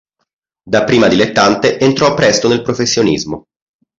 Dapprima 0.65 1.07
dilettante, 1.07 1.77
entrò 1.77 2.15
presto 2.15 2.47
nel 2.47 2.63
professionismo. 2.63 3.45